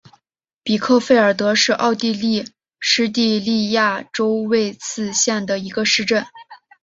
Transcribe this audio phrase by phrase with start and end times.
[0.63, 2.43] 比克费尔德是奥地利
[2.79, 6.25] 施蒂利亚州魏茨县的一个市镇。